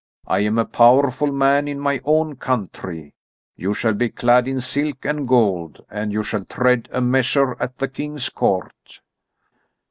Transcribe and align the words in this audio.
I 0.25 0.39
am 0.39 0.57
a 0.57 0.65
powerful 0.65 1.31
man 1.31 1.67
in 1.67 1.79
my 1.79 2.01
own 2.05 2.35
country. 2.37 3.13
You 3.55 3.75
shall 3.75 3.93
be 3.93 4.09
clad 4.09 4.47
in 4.47 4.59
silk 4.59 5.05
and 5.05 5.27
gold, 5.27 5.85
and 5.91 6.11
you 6.11 6.23
shall 6.23 6.43
tread 6.43 6.89
a 6.91 7.01
measure 7.01 7.55
at 7.61 7.77
the 7.77 7.87
King's 7.87 8.27
court." 8.29 9.01